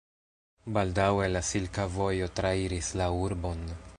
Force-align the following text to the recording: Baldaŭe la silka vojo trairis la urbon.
Baldaŭe 0.77 1.27
la 1.33 1.43
silka 1.51 1.85
vojo 1.99 2.31
trairis 2.41 2.93
la 3.03 3.13
urbon. 3.29 3.65